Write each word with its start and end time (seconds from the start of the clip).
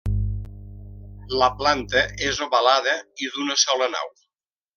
La 1.41 1.49
planta 1.59 2.01
és 2.31 2.41
ovalada 2.47 2.97
i 3.27 3.31
d'una 3.37 3.59
sola 3.67 3.93
nau. 3.99 4.13